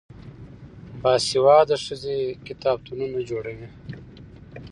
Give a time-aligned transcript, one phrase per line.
[1.01, 2.17] باسواده ښځې
[2.47, 3.67] کتابتونونه جوړوي.